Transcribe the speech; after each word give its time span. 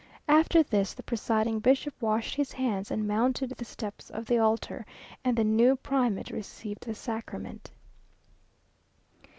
After 0.27 0.63
this, 0.63 0.95
the 0.95 1.03
presiding 1.03 1.59
bishop 1.59 1.93
washed 2.01 2.33
his 2.33 2.53
hands 2.53 2.89
and 2.89 3.07
mounted 3.07 3.51
the 3.51 3.63
steps 3.63 4.09
of 4.09 4.25
the 4.25 4.39
altar, 4.39 4.83
and 5.23 5.37
the 5.37 5.43
new 5.43 5.75
primate 5.75 6.31
received 6.31 6.87
the 6.87 6.95
sacrament. 6.95 7.69